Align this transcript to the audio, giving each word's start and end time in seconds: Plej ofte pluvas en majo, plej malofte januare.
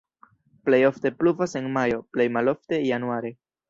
Plej 0.69 0.79
ofte 0.87 1.13
pluvas 1.21 1.55
en 1.61 1.71
majo, 1.79 2.03
plej 2.17 2.31
malofte 2.41 2.85
januare. 2.93 3.37